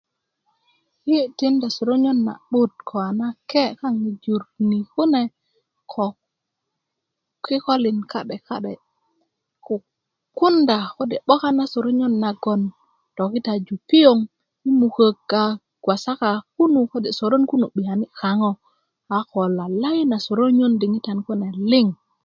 yi 1.09 1.19
tindu 1.37 1.67
soronyö 1.75 2.11
na'but 2.25 2.71
ko 2.89 2.95
a 3.07 3.09
nake 3.19 3.63
kaŋ 3.79 3.93
i 4.09 4.11
jur 4.23 4.43
ni 4.69 4.79
kune 4.93 5.21
ko 5.91 6.05
kikolin 7.43 7.99
ka'de 8.11 8.35
ka'de 8.47 8.73
ko 9.65 9.73
kukunda 10.37 10.77
kode 10.95 11.15
'boka 11.21 11.49
na 11.57 11.63
sörönyö 11.71 12.07
nagoŋ 12.21 12.61
tokitaju 13.17 13.75
piyoŋ 13.89 14.19
i 14.67 14.69
mukök 14.79 15.31
a 15.43 15.43
wasaka 15.87 16.29
kunu 16.55 16.79
kode' 16.91 17.15
soron 17.19 17.43
kunu 17.49 17.65
'biyani 17.71 18.05
kaŋo 18.19 18.51
a 19.17 19.17
ko 19.31 19.41
lalai 19.57 19.99
na 20.11 20.17
soronyö 20.25 20.65
diŋitan 20.81 21.19
kune 21.25 21.47
liŋ 21.71 21.87